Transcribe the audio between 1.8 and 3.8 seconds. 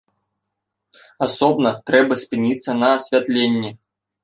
трэба спыніцца на асвятленні.